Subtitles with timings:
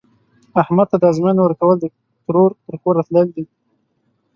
[0.61, 1.85] احمد ته د ازموینې ورکول، د
[2.25, 3.45] ترور تر کوره تلل دي.